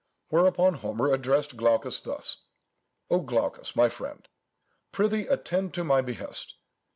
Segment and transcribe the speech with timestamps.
[0.29, 2.45] Whereupon Homer addressed Glaucus thus:
[3.11, 4.27] O Glaucus, my friend,
[4.91, 6.55] prythee attend to my behest.